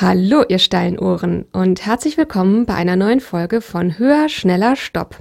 [0.00, 5.16] Hallo, ihr Steinohren und herzlich willkommen bei einer neuen Folge von Höher, Schneller, Stopp.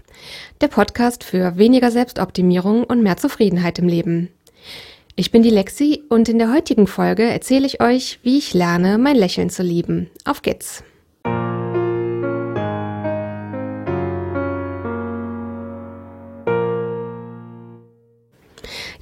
[0.61, 4.29] Der Podcast für weniger Selbstoptimierung und mehr Zufriedenheit im Leben.
[5.15, 8.99] Ich bin die Lexi und in der heutigen Folge erzähle ich euch, wie ich lerne,
[8.99, 10.11] mein Lächeln zu lieben.
[10.25, 10.83] Auf geht's!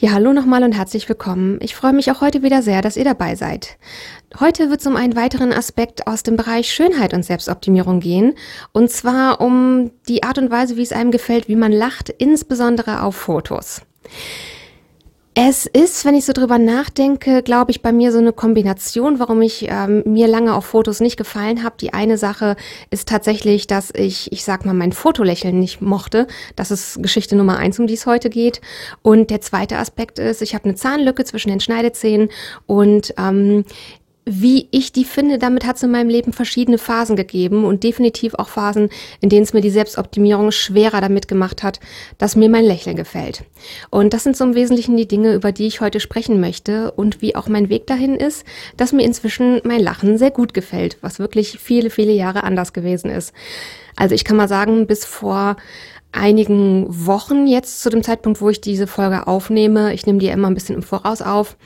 [0.05, 1.57] Ja, hallo nochmal und herzlich willkommen.
[1.63, 3.79] Ich freue mich auch heute wieder sehr, dass ihr dabei seid.
[4.39, 8.35] Heute wird es um einen weiteren Aspekt aus dem Bereich Schönheit und Selbstoptimierung gehen.
[8.71, 13.01] Und zwar um die Art und Weise, wie es einem gefällt, wie man lacht, insbesondere
[13.01, 13.81] auf Fotos.
[15.37, 19.41] Es ist, wenn ich so drüber nachdenke, glaube ich, bei mir so eine Kombination, warum
[19.41, 21.75] ich ähm, mir lange auf Fotos nicht gefallen habe.
[21.81, 22.55] Die eine Sache
[22.89, 26.27] ist tatsächlich, dass ich, ich sag mal, mein Fotolächeln nicht mochte.
[26.55, 28.61] Das ist Geschichte Nummer eins, um die es heute geht.
[29.01, 32.29] Und der zweite Aspekt ist, ich habe eine Zahnlücke zwischen den Schneidezähnen
[32.65, 33.65] und ähm,
[34.25, 38.33] wie ich die finde, damit hat es in meinem Leben verschiedene Phasen gegeben und definitiv
[38.33, 38.89] auch Phasen,
[39.21, 41.79] in denen es mir die Selbstoptimierung schwerer damit gemacht hat,
[42.17, 43.43] dass mir mein Lächeln gefällt.
[43.91, 47.21] Und das sind so im Wesentlichen die Dinge, über die ich heute sprechen möchte und
[47.21, 48.45] wie auch mein Weg dahin ist,
[48.77, 53.11] dass mir inzwischen mein Lachen sehr gut gefällt, was wirklich viele, viele Jahre anders gewesen
[53.11, 53.31] ist.
[53.95, 55.55] Also ich kann mal sagen, bis vor
[56.11, 59.93] einigen Wochen jetzt zu dem Zeitpunkt, wo ich diese Folge aufnehme.
[59.93, 61.57] Ich nehme die ja immer ein bisschen im Voraus auf.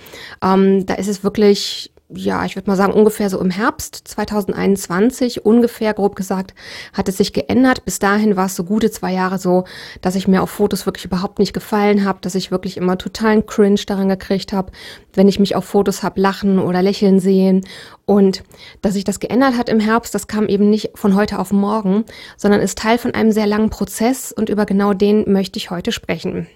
[0.43, 5.45] Ähm, da ist es wirklich ja, ich würde mal sagen, ungefähr so im Herbst 2021,
[5.45, 6.55] ungefähr grob gesagt,
[6.91, 7.85] hat es sich geändert.
[7.85, 9.65] Bis dahin war es so gute zwei Jahre so,
[10.01, 13.45] dass ich mir auf Fotos wirklich überhaupt nicht gefallen habe, dass ich wirklich immer totalen
[13.45, 14.71] Cringe daran gekriegt habe,
[15.13, 17.63] wenn ich mich auf Fotos hab lachen oder lächeln sehen.
[18.05, 18.43] Und
[18.81, 22.05] dass sich das geändert hat im Herbst, das kam eben nicht von heute auf morgen,
[22.37, 25.91] sondern ist Teil von einem sehr langen Prozess und über genau den möchte ich heute
[25.91, 26.47] sprechen.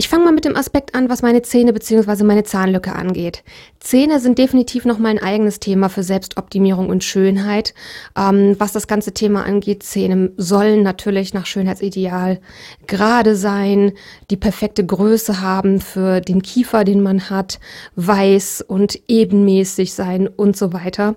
[0.00, 2.22] Ich fange mal mit dem Aspekt an, was meine Zähne bzw.
[2.22, 3.42] meine Zahnlücke angeht.
[3.80, 7.74] Zähne sind definitiv noch mal ein eigenes Thema für Selbstoptimierung und Schönheit.
[8.16, 12.38] Ähm, was das ganze Thema angeht, Zähne sollen natürlich nach Schönheitsideal
[12.86, 13.90] gerade sein,
[14.30, 17.58] die perfekte Größe haben für den Kiefer, den man hat,
[17.96, 21.16] weiß und ebenmäßig sein und so weiter.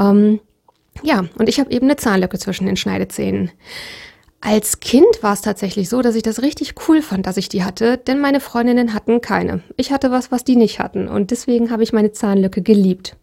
[0.00, 0.40] Ähm,
[1.02, 3.50] ja, und ich habe eben eine Zahnlücke zwischen den Schneidezähnen.
[4.46, 7.64] Als Kind war es tatsächlich so, dass ich das richtig cool fand, dass ich die
[7.64, 9.62] hatte, denn meine Freundinnen hatten keine.
[9.78, 13.16] Ich hatte was, was die nicht hatten und deswegen habe ich meine Zahnlücke geliebt.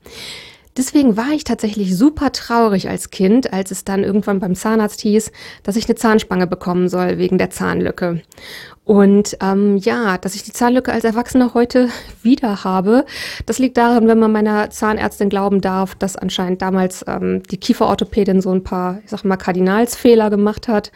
[0.78, 5.32] Deswegen war ich tatsächlich super traurig als Kind, als es dann irgendwann beim Zahnarzt hieß,
[5.62, 8.24] dass ich eine Zahnspange bekommen soll wegen der Zahnlücke.
[8.84, 11.90] Und ähm, ja, dass ich die Zahnlücke als Erwachsener heute
[12.24, 13.06] wieder habe,
[13.46, 18.42] das liegt daran, wenn man meiner Zahnärztin glauben darf, dass anscheinend damals ähm, die Kieferorthopädin
[18.42, 20.92] so ein paar, ich sag mal, Kardinalsfehler gemacht hat.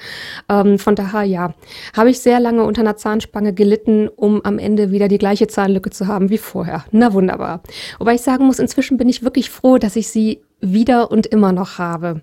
[0.50, 1.53] Ähm, von daher, ja,
[1.96, 5.91] habe ich sehr lange unter einer Zahnspange gelitten, um am Ende wieder die gleiche Zahnlücke
[5.91, 6.85] zu haben wie vorher.
[6.91, 7.62] Na wunderbar.
[8.00, 11.52] Wobei ich sagen muss, inzwischen bin ich wirklich froh, dass ich sie wieder und immer
[11.52, 12.22] noch habe.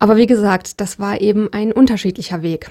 [0.00, 2.70] Aber wie gesagt, das war eben ein unterschiedlicher Weg.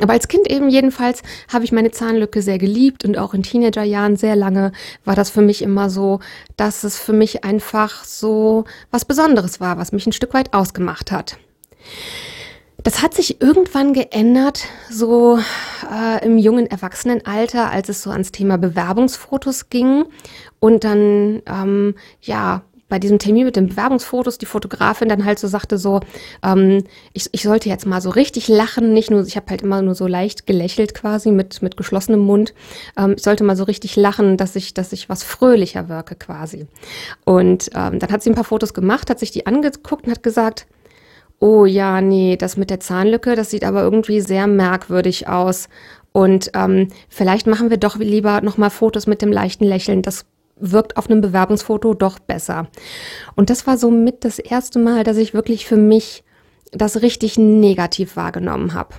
[0.00, 4.16] Aber als Kind eben jedenfalls habe ich meine Zahnlücke sehr geliebt und auch in Teenagerjahren
[4.16, 4.70] sehr lange
[5.04, 6.20] war das für mich immer so,
[6.56, 11.10] dass es für mich einfach so was Besonderes war, was mich ein Stück weit ausgemacht
[11.10, 11.38] hat.
[12.82, 15.38] Das hat sich irgendwann geändert, so
[15.90, 20.04] äh, im jungen Erwachsenenalter, als es so ans Thema Bewerbungsfotos ging
[20.60, 25.48] und dann ähm, ja bei diesem Termin mit den Bewerbungsfotos die Fotografin dann halt so
[25.48, 26.00] sagte so,
[26.44, 26.84] ähm,
[27.14, 29.94] ich, ich sollte jetzt mal so richtig lachen, nicht nur, ich habe halt immer nur
[29.94, 32.52] so leicht gelächelt quasi mit, mit geschlossenem Mund.
[32.98, 36.66] Ähm, ich sollte mal so richtig lachen, dass ich, dass ich was fröhlicher wirke quasi.
[37.24, 40.22] Und ähm, dann hat sie ein paar Fotos gemacht, hat sich die angeguckt und hat
[40.22, 40.66] gesagt,
[41.38, 45.68] oh ja, nee, das mit der Zahnlücke, das sieht aber irgendwie sehr merkwürdig aus.
[46.12, 50.02] Und ähm, vielleicht machen wir doch lieber nochmal Fotos mit dem leichten Lächeln.
[50.02, 50.26] Das
[50.60, 52.68] wirkt auf einem Bewerbungsfoto doch besser.
[53.34, 56.24] Und das war somit das erste Mal, dass ich wirklich für mich
[56.72, 58.94] das richtig negativ wahrgenommen habe.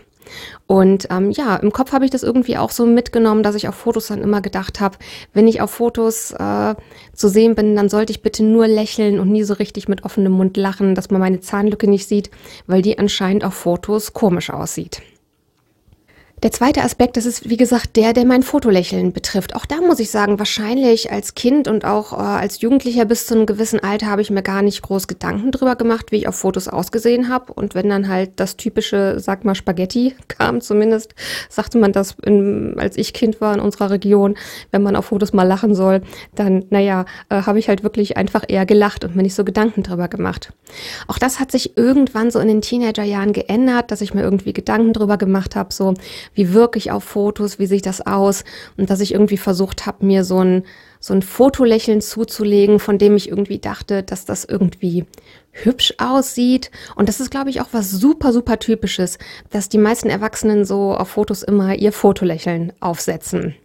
[0.68, 3.76] Und ähm, ja, im Kopf habe ich das irgendwie auch so mitgenommen, dass ich auf
[3.76, 4.98] Fotos dann immer gedacht habe,
[5.34, 6.76] wenn ich auf Fotos äh,
[7.14, 10.32] zu sehen bin, dann sollte ich bitte nur lächeln und nie so richtig mit offenem
[10.32, 12.32] Mund lachen, dass man meine Zahnlücke nicht sieht,
[12.68, 15.02] weil die anscheinend auf Fotos komisch aussieht.
[16.44, 19.56] Der zweite Aspekt, das ist wie gesagt der, der mein Fotolächeln betrifft.
[19.56, 23.36] Auch da muss ich sagen, wahrscheinlich als Kind und auch äh, als Jugendlicher bis zu
[23.36, 26.36] einem gewissen Alter habe ich mir gar nicht groß Gedanken drüber gemacht, wie ich auf
[26.36, 27.54] Fotos ausgesehen habe.
[27.54, 31.14] Und wenn dann halt das typische, sag mal, Spaghetti kam, zumindest
[31.48, 34.36] sagte man das, in, als ich Kind war in unserer Region,
[34.72, 36.02] wenn man auf Fotos mal lachen soll,
[36.34, 39.84] dann, naja, äh, habe ich halt wirklich einfach eher gelacht und mir nicht so Gedanken
[39.84, 40.52] drüber gemacht.
[41.08, 44.94] Auch das hat sich irgendwann so in den Teenagerjahren geändert, dass ich mir irgendwie Gedanken
[44.94, 45.94] drüber gemacht habe, so
[46.34, 48.44] wie wirke ich auf Fotos, wie sieht das aus
[48.78, 50.64] und dass ich irgendwie versucht habe, mir so ein
[51.04, 55.06] so ein Fotolächeln zuzulegen, von dem ich irgendwie dachte, dass das irgendwie
[55.52, 56.70] hübsch aussieht.
[56.96, 59.18] Und das ist, glaube ich, auch was super, super typisches,
[59.50, 63.56] dass die meisten Erwachsenen so auf Fotos immer ihr Fotolächeln aufsetzen.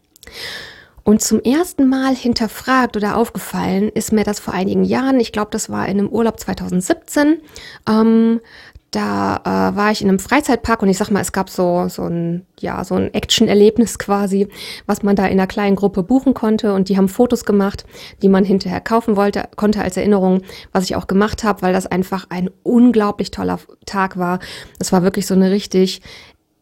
[1.04, 5.20] Und zum ersten Mal hinterfragt oder aufgefallen ist mir das vor einigen Jahren.
[5.20, 7.42] Ich glaube, das war in einem Urlaub 2017.
[7.88, 8.40] Ähm,
[8.96, 12.04] da äh, war ich in einem Freizeitpark und ich sag mal, es gab so, so
[12.04, 14.48] ein, ja, so ein Action-Erlebnis quasi,
[14.86, 17.84] was man da in einer kleinen Gruppe buchen konnte und die haben Fotos gemacht,
[18.22, 20.40] die man hinterher kaufen wollte, konnte als Erinnerung,
[20.72, 24.38] was ich auch gemacht habe, weil das einfach ein unglaublich toller Tag war.
[24.78, 26.00] Es war wirklich so eine richtig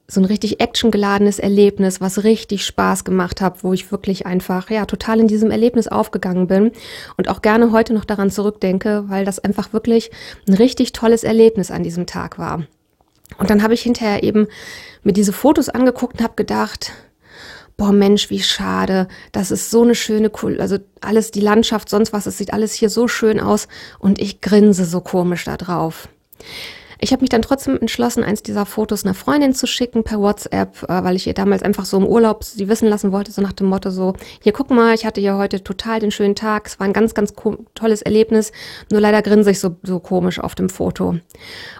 [0.06, 4.84] so ein richtig actiongeladenes Erlebnis, was richtig Spaß gemacht hat, wo ich wirklich einfach ja
[4.84, 6.72] total in diesem Erlebnis aufgegangen bin
[7.16, 10.10] und auch gerne heute noch daran zurückdenke, weil das einfach wirklich
[10.46, 12.66] ein richtig tolles Erlebnis an diesem Tag war.
[13.38, 14.46] Und dann habe ich hinterher eben
[15.02, 16.92] mir diese Fotos angeguckt und habe gedacht,
[17.76, 22.26] boah Mensch, wie schade, das ist so eine schöne, also alles, die Landschaft, sonst was,
[22.26, 23.68] es sieht alles hier so schön aus
[23.98, 26.08] und ich grinse so komisch da drauf.
[26.99, 30.82] Ich habe mich dann trotzdem entschlossen, eins dieser Fotos einer Freundin zu schicken per WhatsApp,
[30.85, 33.52] äh, weil ich ihr damals einfach so im Urlaub sie wissen lassen wollte, so nach
[33.52, 36.79] dem Motto so, hier guck mal, ich hatte ja heute total den schönen Tag, es
[36.79, 37.35] war ein ganz, ganz
[37.75, 38.52] tolles Erlebnis,
[38.91, 41.17] nur leider grinse ich so, so komisch auf dem Foto.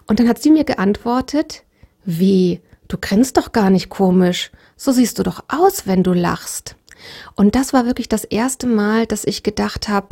[0.07, 1.65] Und dann hat sie mir geantwortet,
[2.05, 6.77] wie, du grinst doch gar nicht komisch, so siehst du doch aus, wenn du lachst.
[7.35, 10.09] Und das war wirklich das erste Mal, dass ich gedacht habe,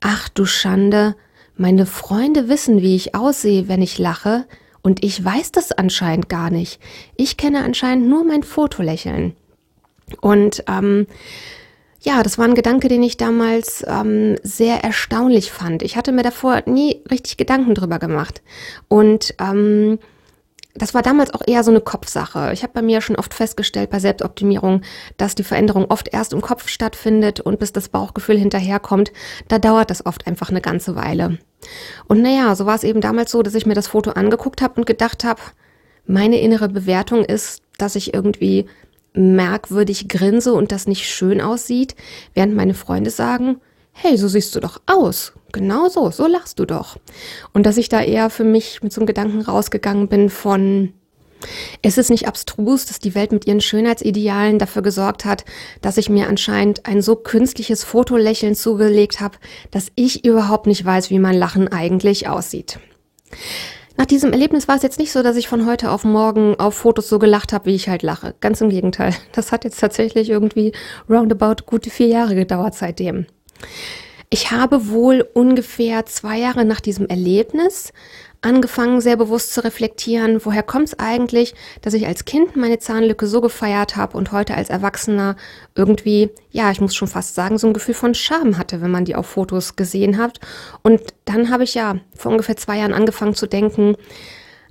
[0.00, 1.16] ach du Schande,
[1.56, 4.46] meine Freunde wissen, wie ich aussehe, wenn ich lache,
[4.84, 6.78] und ich weiß das anscheinend gar nicht.
[7.16, 9.34] Ich kenne anscheinend nur mein Fotolächeln.
[10.20, 11.06] Und ähm,
[12.02, 15.82] ja, das war ein Gedanke, den ich damals ähm, sehr erstaunlich fand.
[15.82, 18.42] Ich hatte mir davor nie richtig Gedanken drüber gemacht.
[18.88, 19.98] Und ähm,
[20.74, 22.50] das war damals auch eher so eine Kopfsache.
[22.52, 24.82] Ich habe bei mir schon oft festgestellt bei Selbstoptimierung,
[25.16, 29.12] dass die Veränderung oft erst im Kopf stattfindet und bis das Bauchgefühl hinterherkommt,
[29.48, 31.38] da dauert das oft einfach eine ganze Weile.
[32.08, 34.74] Und naja, so war es eben damals so, dass ich mir das Foto angeguckt habe
[34.80, 35.40] und gedacht habe,
[36.06, 38.66] meine innere Bewertung ist, dass ich irgendwie
[39.14, 41.94] merkwürdig grinse und das nicht schön aussieht,
[42.34, 43.60] während meine Freunde sagen,
[43.92, 45.32] hey, so siehst du doch aus.
[45.54, 46.96] Genau so, so lachst du doch.
[47.52, 50.92] Und dass ich da eher für mich mit so einem Gedanken rausgegangen bin von,
[51.80, 55.44] ist es nicht abstrus, dass die Welt mit ihren Schönheitsidealen dafür gesorgt hat,
[55.80, 59.38] dass ich mir anscheinend ein so künstliches Fotolächeln zugelegt habe,
[59.70, 62.80] dass ich überhaupt nicht weiß, wie mein Lachen eigentlich aussieht?
[63.96, 66.74] Nach diesem Erlebnis war es jetzt nicht so, dass ich von heute auf morgen auf
[66.74, 68.34] Fotos so gelacht habe, wie ich halt lache.
[68.40, 69.14] Ganz im Gegenteil.
[69.30, 70.72] Das hat jetzt tatsächlich irgendwie
[71.08, 73.26] roundabout gute vier Jahre gedauert seitdem.
[74.34, 77.92] Ich habe wohl ungefähr zwei Jahre nach diesem Erlebnis
[78.40, 83.28] angefangen, sehr bewusst zu reflektieren, woher kommt es eigentlich, dass ich als Kind meine Zahnlücke
[83.28, 85.36] so gefeiert habe und heute als Erwachsener
[85.76, 89.04] irgendwie, ja, ich muss schon fast sagen, so ein Gefühl von Scham hatte, wenn man
[89.04, 90.40] die auf Fotos gesehen hat.
[90.82, 93.94] Und dann habe ich ja vor ungefähr zwei Jahren angefangen zu denken,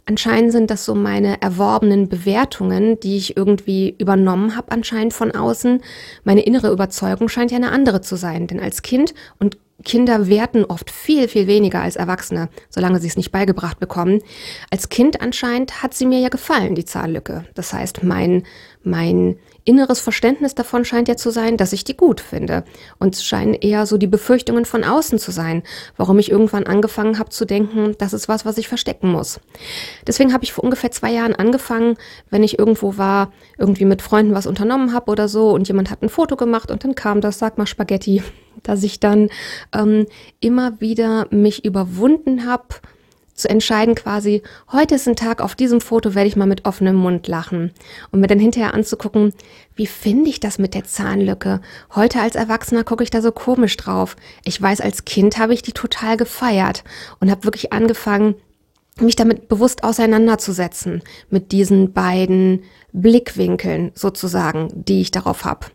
[0.06, 5.82] Anscheinend sind das so meine erworbenen Bewertungen, die ich irgendwie übernommen habe, anscheinend von außen.
[6.26, 10.66] Meine innere Überzeugung scheint ja eine andere zu sein, denn als Kind und Kinder werten
[10.66, 14.22] oft viel, viel weniger als Erwachsene, solange sie es nicht beigebracht bekommen.
[14.70, 17.46] Als Kind anscheinend hat sie mir ja gefallen, die Zahnlücke.
[17.54, 18.44] Das heißt, mein,
[18.84, 22.64] mein inneres Verständnis davon scheint ja zu sein, dass ich die gut finde.
[23.00, 25.64] Und es scheinen eher so die Befürchtungen von außen zu sein,
[25.98, 29.40] warum ich irgendwann angefangen habe zu denken, das ist was, was ich verstecken muss.
[30.06, 31.96] Deswegen habe ich vor ungefähr zwei Jahren angefangen,
[32.30, 36.02] wenn ich irgendwo war, irgendwie mit Freunden was unternommen habe oder so und jemand hat
[36.02, 38.22] ein Foto gemacht und dann kam das, sag mal Spaghetti,
[38.64, 39.30] dass ich dann
[39.74, 40.06] ähm,
[40.40, 42.66] immer wieder mich überwunden habe,
[43.34, 46.96] zu entscheiden quasi, heute ist ein Tag, auf diesem Foto werde ich mal mit offenem
[46.96, 47.72] Mund lachen.
[48.12, 49.34] Und mir dann hinterher anzugucken,
[49.76, 51.62] wie finde ich das mit der Zahnlücke?
[51.96, 54.16] Heute als Erwachsener gucke ich da so komisch drauf.
[54.46, 56.84] Ich weiß, als Kind habe ich die total gefeiert
[57.20, 58.36] und habe wirklich angefangen,
[59.00, 65.68] mich damit bewusst auseinanderzusetzen, mit diesen beiden Blickwinkeln sozusagen, die ich darauf habe.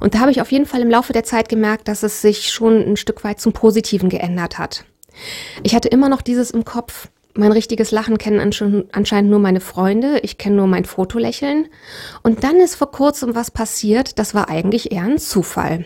[0.00, 2.48] Und da habe ich auf jeden Fall im Laufe der Zeit gemerkt, dass es sich
[2.50, 4.84] schon ein Stück weit zum Positiven geändert hat.
[5.62, 7.08] Ich hatte immer noch dieses im Kopf.
[7.34, 10.20] Mein richtiges Lachen kennen anscheinend nur meine Freunde.
[10.20, 11.68] Ich kenne nur mein Fotolächeln.
[12.22, 14.18] Und dann ist vor kurzem was passiert.
[14.18, 15.84] Das war eigentlich eher ein Zufall.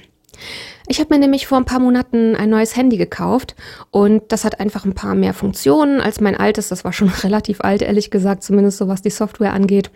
[0.90, 3.54] Ich habe mir nämlich vor ein paar Monaten ein neues Handy gekauft
[3.92, 6.68] und das hat einfach ein paar mehr Funktionen als mein altes.
[6.68, 9.90] Das war schon relativ alt, ehrlich gesagt, zumindest so was die Software angeht.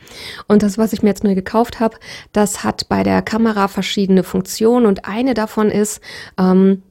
[0.47, 1.97] Und das, was ich mir jetzt neu gekauft habe,
[2.33, 6.00] das hat bei der Kamera verschiedene Funktionen und eine davon ist,
[6.38, 6.83] ähm,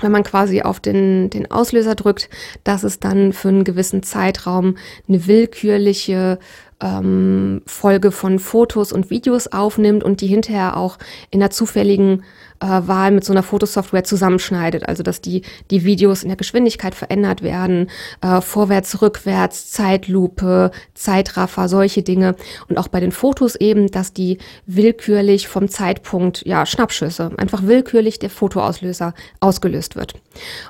[0.00, 2.28] wenn man quasi auf den, den Auslöser drückt,
[2.64, 4.76] dass es dann für einen gewissen Zeitraum
[5.08, 6.38] eine willkürliche
[6.80, 10.98] ähm, Folge von Fotos und Videos aufnimmt und die hinterher auch
[11.30, 12.24] in einer zufälligen
[12.60, 14.88] äh, Wahl mit so einer Fotosoftware zusammenschneidet.
[14.88, 21.68] Also dass die, die Videos in der Geschwindigkeit verändert werden, äh, vorwärts, rückwärts, Zeitlupe, Zeitraffer,
[21.68, 22.36] solche Dinge.
[22.68, 28.18] Und auch bei den Fotos eben, dass die willkürlich vom Zeitpunkt, ja, Schnappschüsse, einfach willkürlich
[28.18, 30.14] der Fotoauslöser ausgelöst wird.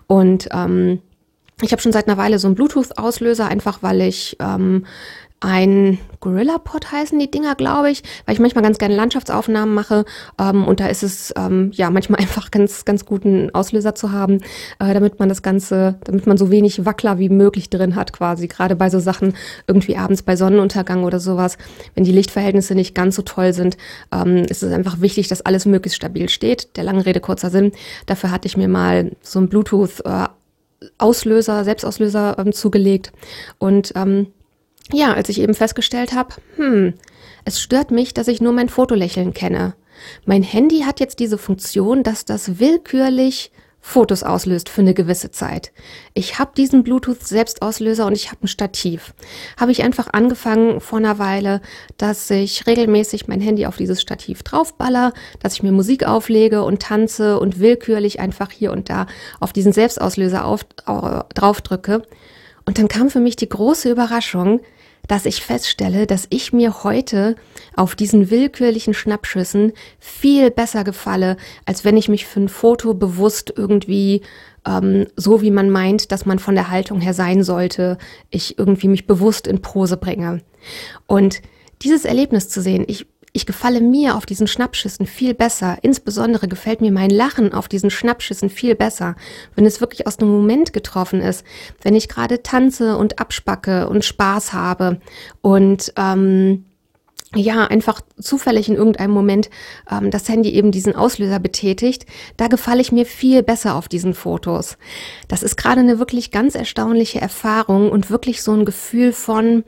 [0.06, 1.00] Und ähm,
[1.62, 4.84] ich habe schon seit einer Weile so einen Bluetooth-Auslöser, einfach weil ich ähm,
[5.40, 10.04] ein Gorilla Pod heißen die Dinger, glaube ich, weil ich manchmal ganz gerne Landschaftsaufnahmen mache
[10.38, 14.40] ähm, und da ist es ähm, ja manchmal einfach ganz ganz guten Auslöser zu haben,
[14.78, 18.48] äh, damit man das Ganze, damit man so wenig Wackler wie möglich drin hat quasi.
[18.48, 19.34] Gerade bei so Sachen
[19.66, 21.58] irgendwie abends bei Sonnenuntergang oder sowas,
[21.94, 23.76] wenn die Lichtverhältnisse nicht ganz so toll sind,
[24.12, 26.76] ähm, ist es einfach wichtig, dass alles möglichst stabil steht.
[26.76, 27.72] Der lange Rede kurzer Sinn.
[28.06, 30.28] Dafür hatte ich mir mal so ein Bluetooth äh,
[30.98, 33.12] Auslöser, Selbstauslöser ähm, zugelegt
[33.58, 34.28] und ähm,
[34.92, 36.94] ja, als ich eben festgestellt habe, hm,
[37.44, 39.74] es stört mich, dass ich nur mein Fotolächeln kenne.
[40.24, 43.50] Mein Handy hat jetzt diese Funktion, dass das willkürlich
[43.80, 45.70] Fotos auslöst für eine gewisse Zeit.
[46.12, 49.14] Ich habe diesen Bluetooth-Selbstauslöser und ich habe ein Stativ.
[49.56, 51.60] Habe ich einfach angefangen vor einer Weile,
[51.96, 56.82] dass ich regelmäßig mein Handy auf dieses Stativ draufballer, dass ich mir Musik auflege und
[56.82, 59.06] tanze und willkürlich einfach hier und da
[59.38, 62.02] auf diesen Selbstauslöser auf, äh, draufdrücke.
[62.64, 64.62] Und dann kam für mich die große Überraschung,
[65.08, 67.36] dass ich feststelle, dass ich mir heute
[67.74, 73.52] auf diesen willkürlichen Schnappschüssen viel besser gefalle, als wenn ich mich für ein Foto bewusst
[73.56, 74.22] irgendwie
[74.66, 77.98] ähm, so wie man meint, dass man von der Haltung her sein sollte,
[78.30, 80.42] ich irgendwie mich bewusst in Pose bringe.
[81.06, 81.40] Und
[81.82, 83.06] dieses Erlebnis zu sehen, ich
[83.36, 85.76] ich gefalle mir auf diesen Schnappschüssen viel besser.
[85.82, 89.14] Insbesondere gefällt mir mein Lachen auf diesen Schnappschüssen viel besser,
[89.54, 91.44] wenn es wirklich aus dem Moment getroffen ist,
[91.82, 95.00] wenn ich gerade tanze und abspacke und Spaß habe
[95.42, 96.64] und ähm,
[97.34, 99.50] ja, einfach zufällig in irgendeinem Moment
[99.90, 102.06] ähm, das Handy eben diesen Auslöser betätigt,
[102.38, 104.78] da gefalle ich mir viel besser auf diesen Fotos.
[105.28, 109.64] Das ist gerade eine wirklich ganz erstaunliche Erfahrung und wirklich so ein Gefühl von,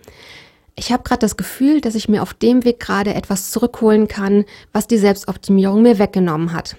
[0.79, 4.45] ich habe gerade das Gefühl, dass ich mir auf dem Weg gerade etwas zurückholen kann,
[4.73, 6.77] was die Selbstoptimierung mir weggenommen hat.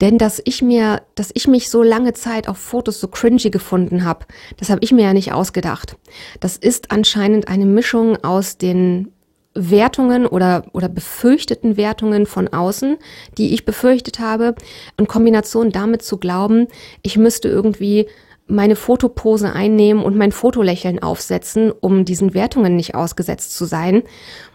[0.00, 4.04] Denn dass ich mir, dass ich mich so lange Zeit auf Fotos so cringy gefunden
[4.04, 4.26] habe,
[4.58, 5.96] das habe ich mir ja nicht ausgedacht.
[6.40, 9.12] Das ist anscheinend eine Mischung aus den
[9.54, 12.98] Wertungen oder, oder befürchteten Wertungen von außen,
[13.38, 14.54] die ich befürchtet habe,
[14.98, 16.68] in Kombination damit zu glauben,
[17.02, 18.06] ich müsste irgendwie
[18.46, 24.02] meine Fotopose einnehmen und mein Fotolächeln aufsetzen, um diesen Wertungen nicht ausgesetzt zu sein.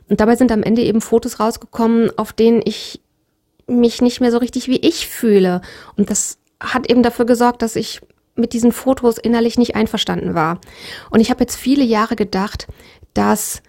[0.10, 3.02] Und dabei sind am Ende eben Fotos rausgekommen, auf denen ich
[3.68, 5.62] mich nicht mehr so richtig wie ich fühle.
[5.98, 8.02] Und das hat eben dafür gesorgt, dass ich
[8.36, 10.60] mit diesen Fotos innerlich nicht einverstanden war.
[11.10, 12.68] Und ich habe jetzt viele Jahre gedacht,
[13.14, 13.62] dass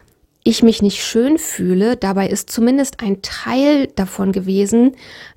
[0.45, 1.97] ich mich nicht schön fühle.
[1.97, 4.97] Dabei ist zumindest ein Teil davon gewesen,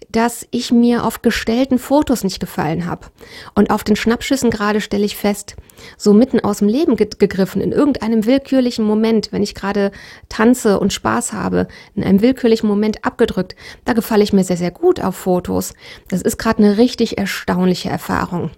[0.10, 3.08] dass ich mir auf gestellten Fotos nicht gefallen habe.
[3.54, 5.56] Und auf den Schnappschüssen gerade stelle ich fest,
[5.98, 9.92] so mitten aus dem Leben ge gegriffen, in irgendeinem willkürlichen Moment, wenn ich gerade
[10.30, 14.72] tanze und Spaß habe, in einem willkürlichen Moment abgedrückt, da gefalle ich mir sehr, sehr
[14.72, 15.74] gut auf Fotos.
[16.08, 18.52] Das ist gerade eine richtig erstaunliche Erfahrung.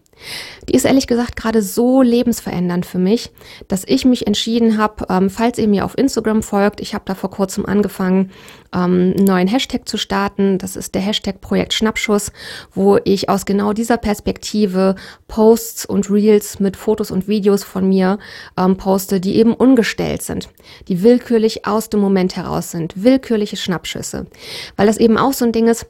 [0.67, 3.31] Die ist ehrlich gesagt gerade so lebensverändernd für mich,
[3.67, 7.15] dass ich mich entschieden habe, ähm, falls ihr mir auf Instagram folgt, ich habe da
[7.15, 8.31] vor kurzem angefangen,
[8.73, 10.57] ähm, einen neuen Hashtag zu starten.
[10.57, 12.31] Das ist der Hashtag Projekt Schnappschuss,
[12.73, 14.95] wo ich aus genau dieser Perspektive
[15.27, 18.19] Posts und Reels mit Fotos und Videos von mir
[18.57, 20.49] ähm, poste, die eben ungestellt sind,
[20.87, 24.27] die willkürlich aus dem Moment heraus sind, willkürliche Schnappschüsse.
[24.75, 25.87] Weil das eben auch so ein Ding ist,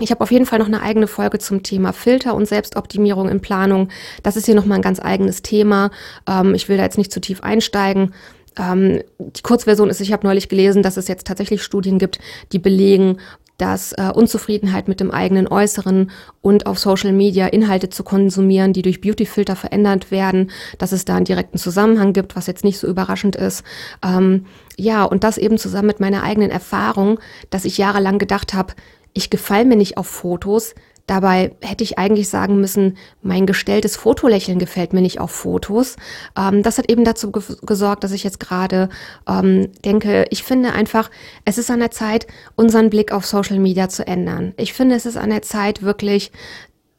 [0.00, 3.40] ich habe auf jeden Fall noch eine eigene Folge zum Thema Filter und Selbstoptimierung in
[3.40, 3.88] Planung.
[4.22, 5.90] Das ist hier nochmal ein ganz eigenes Thema.
[6.28, 8.14] Ähm, ich will da jetzt nicht zu tief einsteigen.
[8.58, 12.18] Ähm, die Kurzversion ist, ich habe neulich gelesen, dass es jetzt tatsächlich Studien gibt,
[12.52, 13.18] die belegen,
[13.58, 16.12] dass äh, Unzufriedenheit mit dem eigenen Äußeren
[16.42, 21.16] und auf Social Media Inhalte zu konsumieren, die durch Beautyfilter verändert werden, dass es da
[21.16, 23.64] einen direkten Zusammenhang gibt, was jetzt nicht so überraschend ist.
[24.04, 27.18] Ähm, ja, und das eben zusammen mit meiner eigenen Erfahrung,
[27.50, 28.74] dass ich jahrelang gedacht habe,
[29.18, 30.74] ich gefalle mir nicht auf Fotos.
[31.08, 35.96] Dabei hätte ich eigentlich sagen müssen, mein gestelltes Fotolächeln gefällt mir nicht auf Fotos.
[36.38, 38.90] Ähm, das hat eben dazu ge gesorgt, dass ich jetzt gerade
[39.26, 41.10] ähm, denke, ich finde einfach,
[41.44, 44.52] es ist an der Zeit, unseren Blick auf Social Media zu ändern.
[44.56, 46.30] Ich finde, es ist an der Zeit, wirklich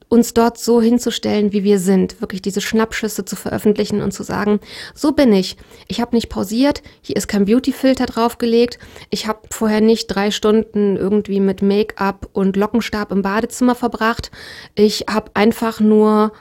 [0.09, 4.59] uns dort so hinzustellen, wie wir sind, wirklich diese Schnappschüsse zu veröffentlichen und zu sagen,
[4.95, 5.55] so bin ich.
[5.87, 8.79] Ich habe nicht pausiert, hier ist kein Beautyfilter draufgelegt,
[9.11, 14.31] ich habe vorher nicht drei Stunden irgendwie mit Make-up und Lockenstab im Badezimmer verbracht.
[14.75, 16.31] Ich habe einfach nur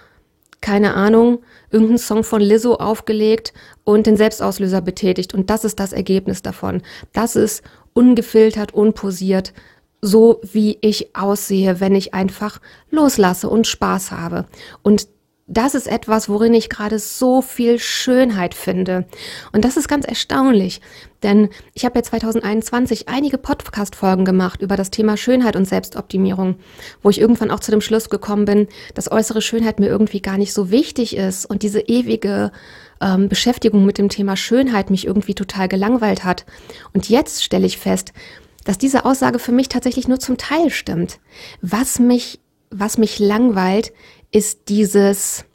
[0.61, 1.39] keine Ahnung,
[1.71, 3.53] irgendeinen Song von Lizzo aufgelegt
[3.85, 5.33] und den Selbstauslöser betätigt.
[5.33, 6.83] Und das ist das Ergebnis davon.
[7.13, 9.53] Das ist ungefiltert, unposiert
[10.01, 14.47] so wie ich aussehe, wenn ich einfach loslasse und Spaß habe.
[14.83, 15.09] Und
[15.49, 19.07] das ist etwas, worin ich gerade so viel Schönheit finde.
[19.53, 20.83] Und das ist ganz erstaunlich,
[21.23, 26.57] denn ich habe ja 2021 einige Podcast-Folgen gemacht über das Thema Schönheit und Selbstoptimierung,
[27.03, 30.37] wo ich irgendwann auch zu dem Schluss gekommen bin, dass äußere Schönheit mir irgendwie gar
[30.37, 32.53] nicht so wichtig ist und diese ewige
[33.01, 36.45] ähm, Beschäftigung mit dem Thema Schönheit mich irgendwie total gelangweilt hat.
[36.93, 38.13] Und jetzt stelle ich fest,
[38.69, 41.21] dass diese Aussage für mich tatsächlich nur zum Teil stimmt.
[41.63, 43.95] Was mich, was mich langweilt,
[44.31, 45.47] ist dieses,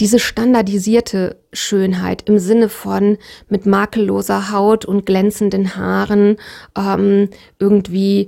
[0.00, 3.16] diese standardisierte Schönheit im Sinne von
[3.48, 6.38] mit makelloser Haut und glänzenden Haaren
[6.76, 8.26] ähm, irgendwie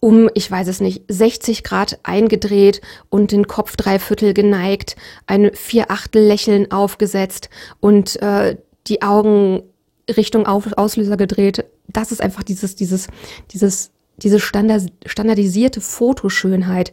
[0.00, 6.26] um, ich weiß es nicht, 60 Grad eingedreht und den Kopf dreiviertel geneigt, ein Vierachtel
[6.26, 9.64] Lächeln aufgesetzt und äh, die Augen
[10.08, 11.64] Richtung Auslöser gedreht.
[11.88, 13.08] Das ist einfach dieses, dieses,
[13.50, 16.92] dieses, diese Standard, standardisierte Fotoschönheit,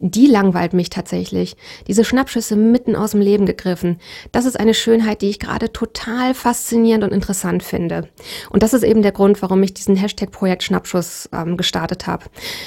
[0.00, 1.56] die langweilt mich tatsächlich.
[1.86, 3.98] Diese Schnappschüsse mitten aus dem Leben gegriffen.
[4.32, 8.08] Das ist eine Schönheit, die ich gerade total faszinierend und interessant finde.
[8.50, 12.24] Und das ist eben der Grund, warum ich diesen Hashtag Projekt Schnappschuss ähm, gestartet habe.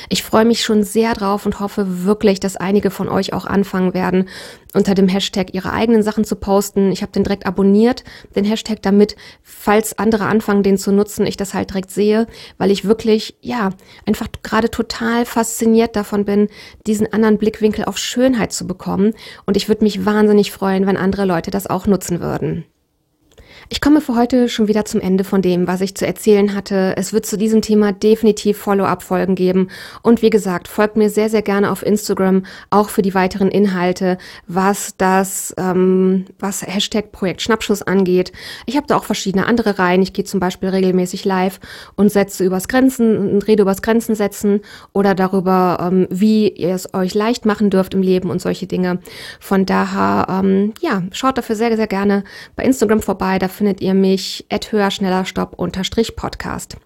[0.09, 3.93] Ich freue mich schon sehr drauf und hoffe wirklich, dass einige von euch auch anfangen
[3.93, 4.27] werden,
[4.73, 6.91] unter dem Hashtag ihre eigenen Sachen zu posten.
[6.91, 8.03] Ich habe den direkt abonniert,
[8.35, 12.71] den Hashtag, damit, falls andere anfangen, den zu nutzen, ich das halt direkt sehe, weil
[12.71, 13.71] ich wirklich, ja,
[14.05, 16.49] einfach gerade total fasziniert davon bin,
[16.85, 19.13] diesen anderen Blickwinkel auf Schönheit zu bekommen.
[19.45, 22.63] Und ich würde mich wahnsinnig freuen, wenn andere Leute das auch nutzen würden.
[23.69, 26.93] Ich komme für heute schon wieder zum Ende von dem, was ich zu erzählen hatte.
[26.95, 29.67] Es wird zu diesem Thema definitiv Follow-up-Folgen geben.
[30.01, 34.19] Und wie gesagt, folgt mir sehr, sehr gerne auf Instagram, auch für die weiteren Inhalte,
[34.47, 38.31] was das, ähm, was Hashtag Projekt Schnappschuss angeht.
[38.67, 40.01] Ich habe da auch verschiedene andere Reihen.
[40.01, 41.59] Ich gehe zum Beispiel regelmäßig live
[41.95, 44.61] und setze übers Grenzen, rede übers Grenzen setzen
[44.93, 48.99] oder darüber, ähm, wie ihr es euch leicht machen dürft im Leben und solche Dinge.
[49.41, 52.23] Von daher, ähm, ja, schaut dafür sehr, sehr gerne
[52.55, 53.39] bei Instagram vorbei.
[53.39, 56.77] Da findet ihr mich at höher, schneller, stopp, unterstrich Podcast.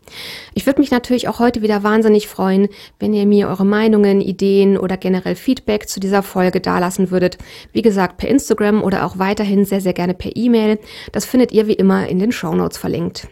[0.53, 2.69] Ich würde mich natürlich auch heute wieder wahnsinnig freuen,
[2.99, 7.37] wenn ihr mir eure Meinungen, Ideen oder generell Feedback zu dieser Folge dalassen würdet.
[7.73, 10.79] Wie gesagt, per Instagram oder auch weiterhin sehr, sehr gerne per E-Mail.
[11.11, 13.27] Das findet ihr wie immer in den Show Notes verlinkt.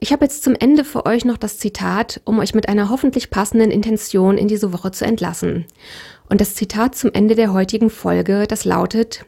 [0.00, 3.30] Ich habe jetzt zum Ende für euch noch das Zitat, um euch mit einer hoffentlich
[3.30, 5.66] passenden Intention in diese Woche zu entlassen.
[6.28, 9.24] Und das Zitat zum Ende der heutigen Folge, das lautet,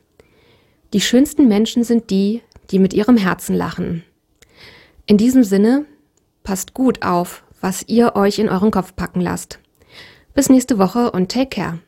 [0.92, 4.04] die schönsten Menschen sind die, die mit ihrem Herzen lachen.
[5.06, 5.86] In diesem Sinne,
[6.42, 9.58] passt gut auf, was ihr euch in euren Kopf packen lasst.
[10.34, 11.78] Bis nächste Woche und take care.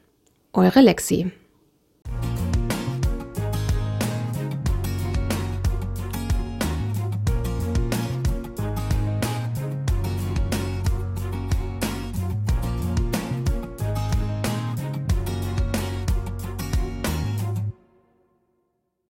[0.53, 1.33] Eure Lexi.